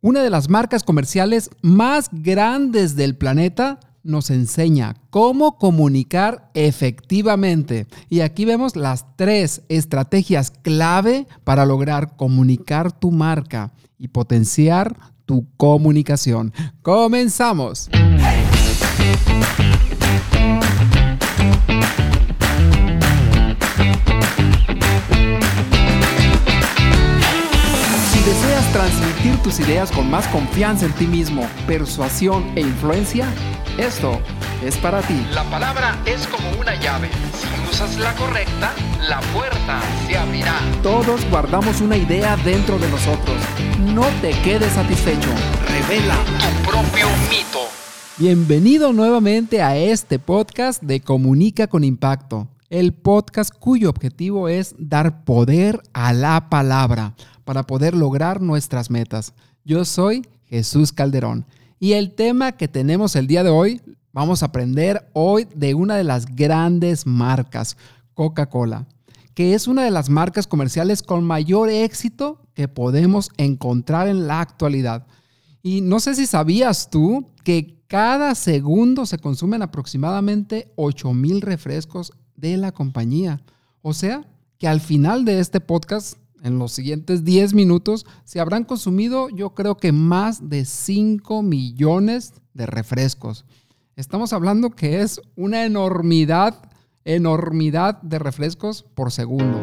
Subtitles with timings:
[0.00, 7.86] una de las marcas comerciales más grandes del planeta, nos enseña cómo comunicar efectivamente.
[8.08, 15.46] Y aquí vemos las tres estrategias clave para lograr comunicar tu marca y potenciar tu
[15.56, 16.52] comunicación.
[16.82, 17.90] Comenzamos.
[28.72, 33.26] Transmitir tus ideas con más confianza en ti mismo, persuasión e influencia,
[33.78, 34.20] esto
[34.64, 35.26] es para ti.
[35.32, 37.08] La palabra es como una llave.
[37.32, 38.72] Si usas la correcta,
[39.08, 40.60] la puerta se abrirá.
[40.82, 43.36] Todos guardamos una idea dentro de nosotros.
[43.80, 45.30] No te quedes satisfecho.
[45.66, 47.60] Revela tu propio mito.
[48.18, 52.48] Bienvenido nuevamente a este podcast de Comunica con Impacto.
[52.70, 59.32] El podcast cuyo objetivo es dar poder a la palabra para poder lograr nuestras metas.
[59.64, 61.46] Yo soy Jesús Calderón
[61.80, 63.80] y el tema que tenemos el día de hoy,
[64.12, 67.78] vamos a aprender hoy de una de las grandes marcas,
[68.12, 68.86] Coca-Cola,
[69.32, 74.42] que es una de las marcas comerciales con mayor éxito que podemos encontrar en la
[74.42, 75.06] actualidad.
[75.62, 82.12] Y no sé si sabías tú que cada segundo se consumen aproximadamente 8 mil refrescos
[82.38, 83.40] de la compañía.
[83.82, 84.24] O sea,
[84.58, 89.54] que al final de este podcast en los siguientes 10 minutos se habrán consumido yo
[89.54, 93.44] creo que más de 5 millones de refrescos.
[93.96, 96.54] Estamos hablando que es una enormidad,
[97.04, 99.60] enormidad de refrescos por segundo.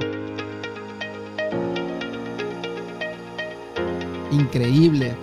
[4.32, 5.16] Increíble.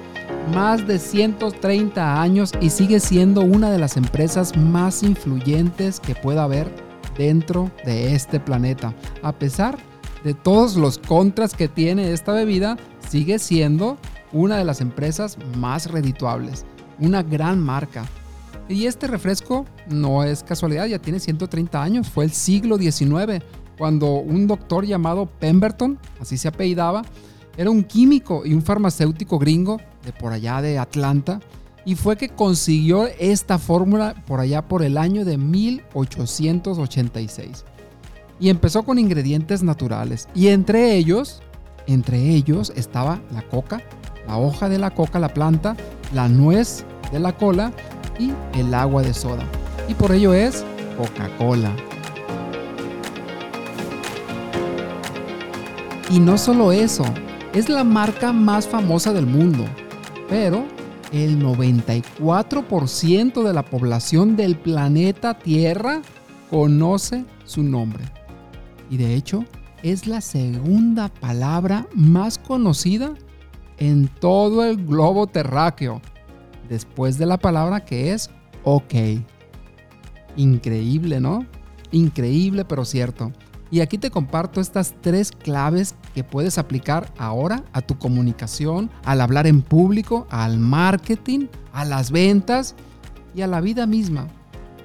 [0.55, 6.45] Más de 130 años y sigue siendo una de las empresas más influyentes que pueda
[6.45, 9.78] haber dentro de este planeta, a pesar
[10.24, 12.77] de todos los contras que tiene esta bebida,
[13.08, 13.98] sigue siendo
[14.32, 16.64] una de las empresas más redituables,
[16.98, 18.05] una gran marca.
[18.68, 23.42] Y este refresco no es casualidad, ya tiene 130 años, fue el siglo XIX,
[23.77, 27.02] cuando un doctor llamado Pemberton, así se apellidaba,
[27.56, 31.40] era un químico y un farmacéutico gringo de por allá de Atlanta,
[31.85, 37.65] y fue que consiguió esta fórmula por allá por el año de 1886
[38.43, 40.29] y empezó con ingredientes naturales.
[40.35, 41.41] Y entre ellos,
[41.87, 43.81] entre ellos estaba la coca,
[44.27, 45.77] la hoja de la coca, la planta,
[46.13, 47.73] la nuez de la cola
[48.19, 49.45] y el agua de soda.
[49.89, 50.64] Y por ello es
[50.97, 51.70] Coca-Cola.
[56.11, 57.05] Y no solo eso,
[57.55, 59.64] es la marca más famosa del mundo,
[60.29, 60.64] pero
[61.12, 66.02] el 94% de la población del planeta Tierra
[66.50, 68.05] conoce su nombre
[68.92, 69.45] y de hecho
[69.83, 73.14] es la segunda palabra más conocida
[73.78, 76.01] en todo el globo terráqueo,
[76.68, 78.30] después de la palabra que es
[78.64, 78.95] ok.
[80.36, 81.46] Increíble, ¿no?
[81.90, 83.33] Increíble, pero cierto.
[83.72, 89.22] Y aquí te comparto estas tres claves que puedes aplicar ahora a tu comunicación, al
[89.22, 92.74] hablar en público, al marketing, a las ventas
[93.34, 94.28] y a la vida misma.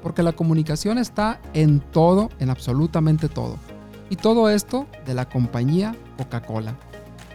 [0.01, 3.57] Porque la comunicación está en todo, en absolutamente todo.
[4.09, 6.77] Y todo esto de la compañía Coca-Cola.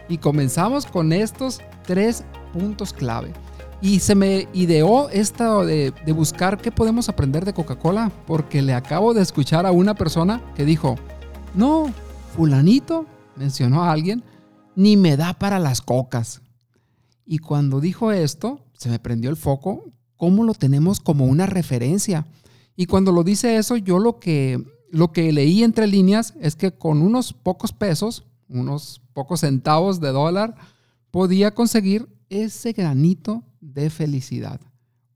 [0.09, 3.31] Y comenzamos con estos tres puntos clave.
[3.79, 8.73] Y se me ideó esto de, de buscar qué podemos aprender de Coca-Cola, porque le
[8.73, 10.95] acabo de escuchar a una persona que dijo,
[11.53, 11.91] no,
[12.35, 13.05] fulanito,
[13.35, 14.23] mencionó a alguien,
[14.75, 16.41] ni me da para las cocas.
[17.25, 19.85] Y cuando dijo esto, se me prendió el foco,
[20.17, 22.25] cómo lo tenemos como una referencia.
[22.75, 26.71] Y cuando lo dice eso, yo lo que lo que leí entre líneas es que
[26.71, 30.55] con unos pocos pesos, unos pocos centavos de dólar,
[31.09, 34.61] podía conseguir ese granito de felicidad,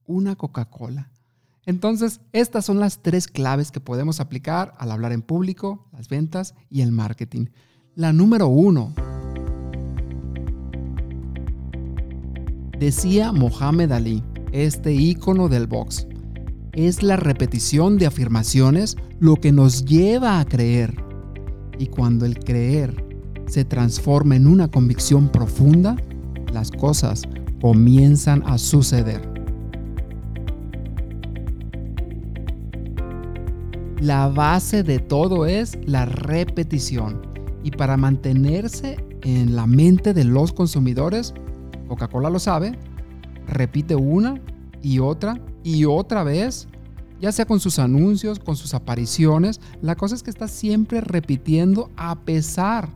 [0.07, 1.11] una Coca-Cola.
[1.67, 6.55] Entonces, estas son las tres claves que podemos aplicar al hablar en público, las ventas
[6.69, 7.47] y el marketing.
[7.93, 8.93] La número uno.
[12.79, 14.23] Decía Mohamed Ali,
[14.53, 16.07] este ícono del box,
[16.71, 20.95] es la repetición de afirmaciones lo que nos lleva a creer.
[21.77, 23.03] Y cuando el creer
[23.45, 25.97] se transforma en una convicción profunda,
[26.53, 27.23] las cosas
[27.59, 29.36] comienzan a suceder.
[34.07, 37.27] La base de todo es la repetición.
[37.61, 41.33] Y para mantenerse en la mente de los consumidores,
[41.89, 42.71] Coca-Cola lo sabe,
[43.47, 44.39] repite una
[44.81, 46.69] y otra y otra vez,
[47.19, 51.89] ya sea con sus anuncios, con sus apariciones, la cosa es que está siempre repitiendo
[51.97, 52.87] a pesar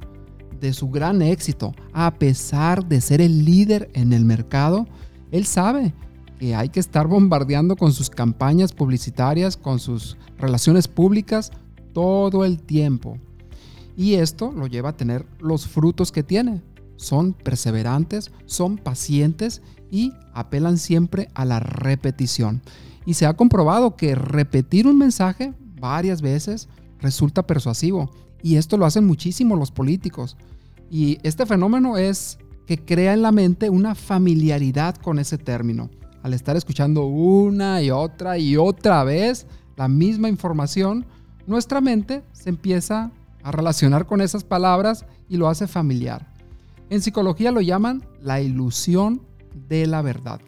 [0.61, 4.87] de su gran éxito, a pesar de ser el líder en el mercado,
[5.31, 5.93] él sabe
[6.41, 11.51] que hay que estar bombardeando con sus campañas publicitarias, con sus relaciones públicas
[11.93, 13.19] todo el tiempo.
[13.95, 16.63] Y esto lo lleva a tener los frutos que tiene.
[16.95, 19.61] Son perseverantes, son pacientes
[19.91, 22.63] y apelan siempre a la repetición.
[23.05, 26.69] Y se ha comprobado que repetir un mensaje varias veces
[27.01, 28.09] resulta persuasivo.
[28.41, 30.37] Y esto lo hacen muchísimo los políticos.
[30.89, 35.91] Y este fenómeno es que crea en la mente una familiaridad con ese término.
[36.23, 41.05] Al estar escuchando una y otra y otra vez la misma información,
[41.47, 43.11] nuestra mente se empieza
[43.43, 46.27] a relacionar con esas palabras y lo hace familiar.
[46.89, 49.21] En psicología lo llaman la ilusión
[49.67, 50.41] de la verdad.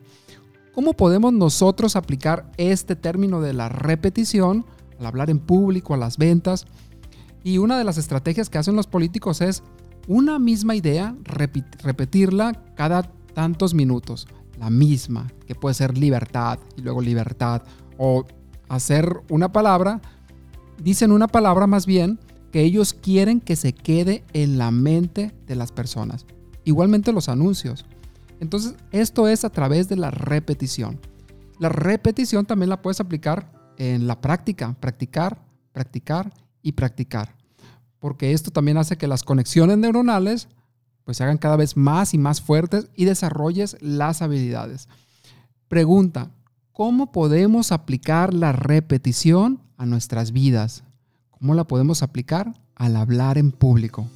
[0.73, 4.65] ¿Cómo podemos nosotros aplicar este término de la repetición
[4.99, 6.65] al hablar en público, a las ventas?
[7.43, 9.63] Y una de las estrategias que hacen los políticos es
[10.07, 13.03] una misma idea, repetirla cada
[13.33, 14.27] tantos minutos.
[14.63, 17.63] La misma, que puede ser libertad y luego libertad.
[17.97, 18.25] O
[18.69, 20.01] hacer una palabra,
[20.81, 22.17] dicen una palabra más bien
[22.49, 26.25] que ellos quieren que se quede en la mente de las personas.
[26.63, 27.85] Igualmente los anuncios.
[28.39, 31.01] Entonces, esto es a través de la repetición.
[31.59, 35.43] La repetición también la puedes aplicar en la práctica, practicar,
[35.73, 37.35] practicar y practicar.
[37.99, 40.47] Porque esto también hace que las conexiones neuronales
[41.03, 44.87] pues se hagan cada vez más y más fuertes y desarrolles las habilidades.
[45.67, 46.31] Pregunta,
[46.71, 50.83] ¿cómo podemos aplicar la repetición a nuestras vidas?
[51.31, 54.07] ¿Cómo la podemos aplicar al hablar en público?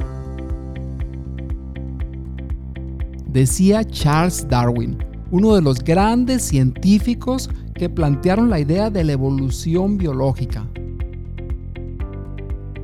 [3.28, 4.98] Decía Charles Darwin,
[5.32, 10.68] uno de los grandes científicos que plantearon la idea de la evolución biológica.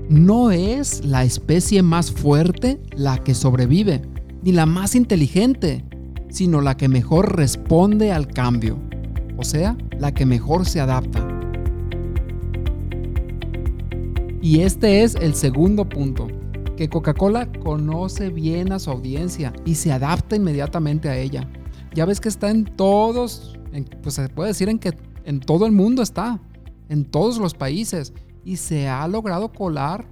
[0.10, 4.02] No es la especie más fuerte la que sobrevive,
[4.42, 5.86] ni la más inteligente,
[6.30, 8.78] sino la que mejor responde al cambio,
[9.38, 11.26] o sea, la que mejor se adapta.
[14.42, 16.28] Y este es el segundo punto,
[16.76, 21.48] que Coca-Cola conoce bien a su audiencia y se adapta inmediatamente a ella.
[21.94, 23.58] Ya ves que está en todos,
[24.02, 26.42] pues se puede decir en que en todo el mundo está,
[26.90, 28.12] en todos los países,
[28.44, 30.06] y se ha logrado colar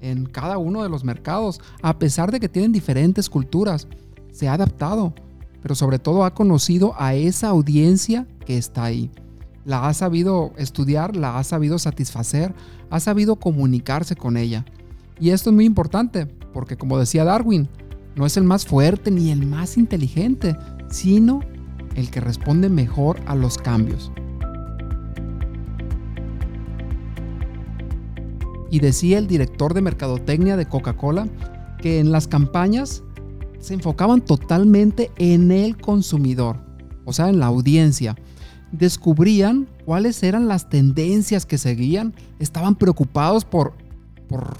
[0.00, 3.88] en cada uno de los mercados, a pesar de que tienen diferentes culturas.
[4.32, 5.14] Se ha adaptado,
[5.62, 9.10] pero sobre todo ha conocido a esa audiencia que está ahí
[9.68, 12.54] la ha sabido estudiar, la ha sabido satisfacer,
[12.88, 14.64] ha sabido comunicarse con ella.
[15.20, 16.24] Y esto es muy importante,
[16.54, 17.68] porque como decía Darwin,
[18.16, 20.56] no es el más fuerte ni el más inteligente,
[20.88, 21.40] sino
[21.96, 24.10] el que responde mejor a los cambios.
[28.70, 31.28] Y decía el director de mercadotecnia de Coca-Cola
[31.80, 33.02] que en las campañas
[33.60, 36.60] se enfocaban totalmente en el consumidor,
[37.04, 38.16] o sea, en la audiencia
[38.72, 43.74] descubrían cuáles eran las tendencias que seguían, estaban preocupados por,
[44.28, 44.58] por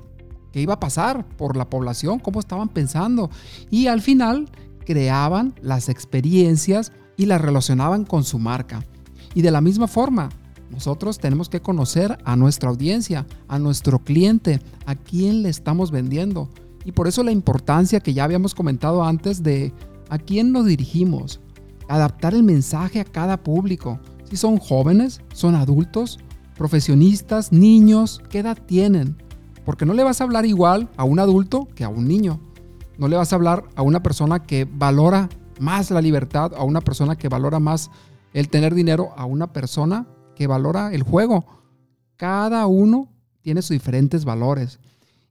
[0.53, 3.31] qué iba a pasar, por la población, cómo estaban pensando
[3.71, 4.49] y al final
[4.85, 8.85] creaban las experiencias y las relacionaban con su marca.
[9.35, 10.31] Y de la misma forma,
[10.71, 16.49] nosotros tenemos que conocer a nuestra audiencia, a nuestro cliente, a quién le estamos vendiendo.
[16.85, 19.73] Y por eso la importancia que ya habíamos comentado antes de
[20.09, 21.41] a quién nos dirigimos,
[21.89, 23.99] adaptar el mensaje a cada público.
[24.31, 26.19] Si son jóvenes, son adultos,
[26.57, 29.17] profesionistas, niños, ¿qué edad tienen?
[29.65, 32.41] Porque no le vas a hablar igual a un adulto que a un niño.
[32.99, 35.29] No le vas a hablar a una persona que valora
[35.61, 37.91] más la libertad, a una persona que valora más
[38.33, 40.07] el tener dinero, a una persona
[40.39, 41.45] que valora el juego.
[42.17, 43.09] Cada uno
[43.43, 44.79] tiene sus diferentes valores.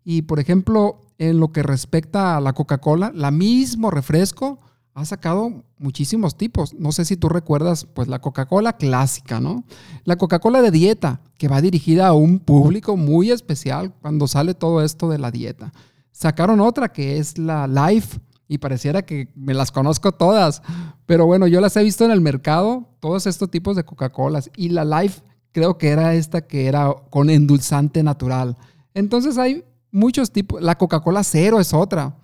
[0.04, 4.60] Y por ejemplo, en lo que respecta a la Coca-Cola, la mismo refresco
[4.94, 6.74] ha sacado muchísimos tipos.
[6.74, 9.64] No sé si tú recuerdas, pues la Coca-Cola clásica, ¿no?
[10.04, 14.82] La Coca-Cola de dieta, que va dirigida a un público muy especial cuando sale todo
[14.82, 15.72] esto de la dieta.
[16.12, 20.62] Sacaron otra que es la Life y pareciera que me las conozco todas,
[21.06, 24.70] pero bueno, yo las he visto en el mercado, todos estos tipos de Coca-Colas y
[24.70, 28.58] la Life creo que era esta que era con endulzante natural.
[28.94, 32.16] Entonces hay muchos tipos, la Coca-Cola cero es otra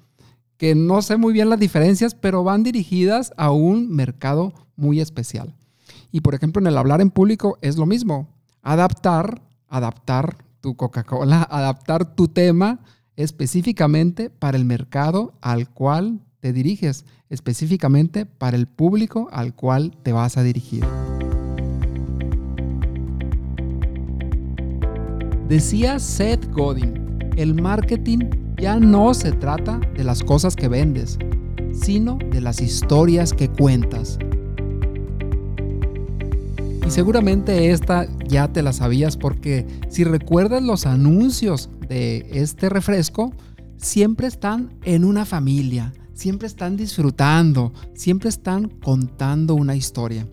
[0.58, 5.53] que no sé muy bien las diferencias, pero van dirigidas a un mercado muy especial.
[6.12, 8.30] Y por ejemplo, en el hablar en público es lo mismo.
[8.62, 12.80] Adaptar, adaptar tu Coca-Cola, adaptar tu tema
[13.15, 20.12] específicamente para el mercado al cual te diriges, específicamente para el público al cual te
[20.12, 20.84] vas a dirigir.
[25.48, 28.20] Decía Seth Godin, el marketing
[28.58, 31.17] Ya no se trata de las cosas que vendes,
[31.74, 34.17] sino de las historias que cuentas.
[36.86, 43.34] Y seguramente esta ya te la sabías porque si recuerdas los anuncios este refresco,
[43.78, 50.28] siempre están en una familia, siempre están disfrutando, siempre están contando una historia.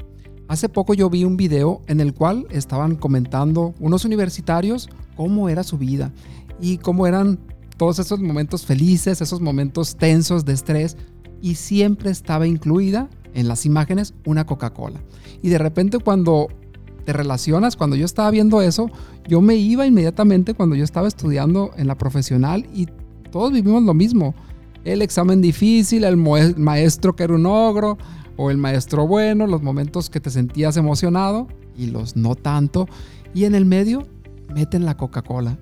[0.49, 5.63] Hace poco yo vi un video en el cual estaban comentando unos universitarios cómo era
[5.63, 6.13] su vida
[6.61, 7.39] y cómo eran
[7.77, 10.97] todos esos momentos felices, esos momentos tensos de estrés
[11.41, 15.01] y siempre estaba incluida en las imágenes una Coca-Cola.
[15.43, 16.49] Y de repente cuando
[17.11, 18.89] te relacionas, cuando yo estaba viendo eso,
[19.27, 22.87] yo me iba inmediatamente cuando yo estaba estudiando en la profesional y
[23.33, 24.33] todos vivimos lo mismo.
[24.85, 27.99] El examen difícil, el maestro que era un ogro
[28.37, 32.87] o el maestro bueno, los momentos que te sentías emocionado y los no tanto.
[33.35, 34.07] Y en el medio
[34.55, 35.59] meten la Coca-Cola.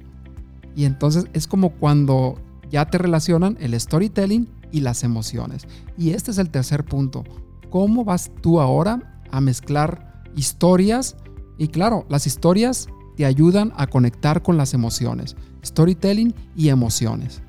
[0.77, 2.35] Y entonces es como cuando
[2.71, 5.67] ya te relacionan el storytelling y las emociones.
[5.97, 7.25] Y este es el tercer punto.
[7.71, 11.17] ¿Cómo vas tú ahora a mezclar historias?
[11.59, 15.37] Y claro, las historias te ayudan a conectar con las emociones.
[15.65, 17.43] Storytelling y emociones.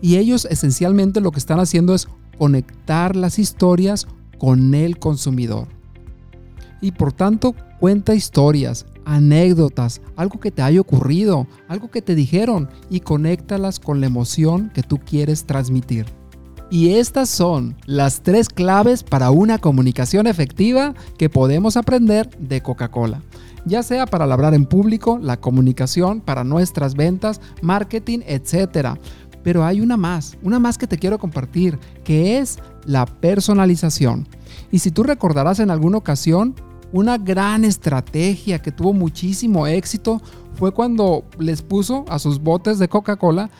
[0.00, 2.08] Y ellos esencialmente lo que están haciendo es
[2.38, 4.06] conectar las historias
[4.38, 5.68] con el consumidor.
[6.80, 12.68] Y por tanto, cuenta historias, anécdotas, algo que te haya ocurrido, algo que te dijeron
[12.88, 16.17] y conéctalas con la emoción que tú quieres transmitir.
[16.70, 23.22] Y estas son las tres claves para una comunicación efectiva que podemos aprender de Coca-Cola.
[23.64, 28.98] Ya sea para hablar en público, la comunicación, para nuestras ventas, marketing, etc.
[29.42, 34.28] Pero hay una más, una más que te quiero compartir, que es la personalización.
[34.70, 36.54] Y si tú recordarás en alguna ocasión,
[36.92, 40.20] una gran estrategia que tuvo muchísimo éxito
[40.54, 43.50] fue cuando les puso a sus botes de Coca-Cola,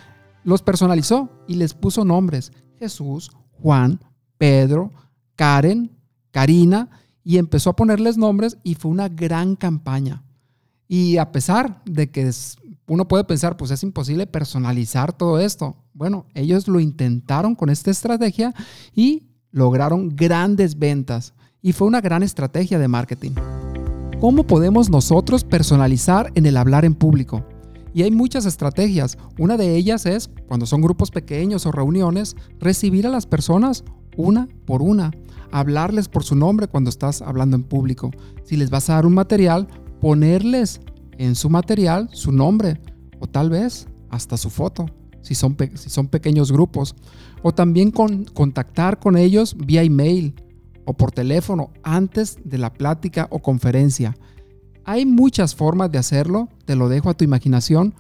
[0.44, 2.52] los personalizó y les puso nombres.
[2.78, 3.30] Jesús,
[3.60, 4.00] Juan,
[4.38, 4.90] Pedro,
[5.36, 5.90] Karen,
[6.30, 6.88] Karina,
[7.24, 10.22] y empezó a ponerles nombres y fue una gran campaña.
[10.86, 12.30] Y a pesar de que
[12.86, 15.76] uno puede pensar, pues es imposible personalizar todo esto.
[15.92, 18.54] Bueno, ellos lo intentaron con esta estrategia
[18.94, 21.34] y lograron grandes ventas.
[21.60, 23.32] Y fue una gran estrategia de marketing.
[24.20, 27.44] ¿Cómo podemos nosotros personalizar en el hablar en público?
[27.94, 29.18] Y hay muchas estrategias.
[29.38, 33.84] Una de ellas es, cuando son grupos pequeños o reuniones, recibir a las personas
[34.16, 35.12] una por una.
[35.50, 38.10] Hablarles por su nombre cuando estás hablando en público.
[38.44, 39.68] Si les vas a dar un material,
[40.00, 40.80] ponerles
[41.18, 42.80] en su material su nombre
[43.20, 44.86] o tal vez hasta su foto,
[45.20, 46.94] si son, pequeños grupos.
[47.42, 50.34] O también con, contactar con ellos vía email
[50.84, 54.16] o por teléfono antes de la plática o conferencia.
[54.90, 57.92] Hay muchas formas de hacerlo, te lo dejo a tu imaginación.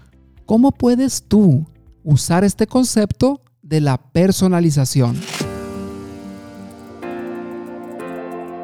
[0.46, 1.66] ¿Cómo puedes tú
[2.02, 5.20] usar este concepto de la personalización?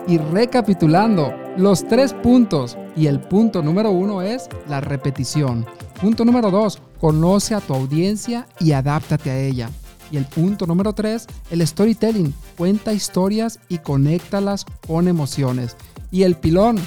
[0.09, 2.79] Y recapitulando, los tres puntos.
[2.97, 5.67] Y el punto número uno es la repetición.
[6.01, 9.69] Punto número dos, conoce a tu audiencia y adáptate a ella.
[10.11, 12.33] Y el punto número tres, el storytelling.
[12.57, 15.77] Cuenta historias y conéctalas con emociones.
[16.11, 16.79] Y el pilón,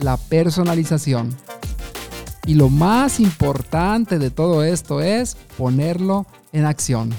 [0.00, 1.34] la personalización.
[2.46, 7.10] Y lo más importante de todo esto es ponerlo en acción.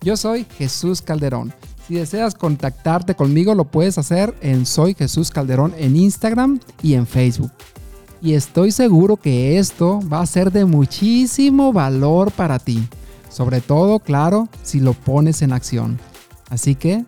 [0.00, 1.52] Yo soy Jesús Calderón.
[1.86, 7.06] Si deseas contactarte conmigo, lo puedes hacer en Soy Jesús Calderón en Instagram y en
[7.06, 7.50] Facebook.
[8.22, 12.86] Y estoy seguro que esto va a ser de muchísimo valor para ti.
[13.28, 15.98] Sobre todo, claro, si lo pones en acción.
[16.48, 17.04] Así que,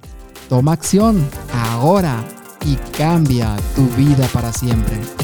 [0.48, 2.24] toma acción ahora
[2.64, 5.21] y cambia tu vida para siempre.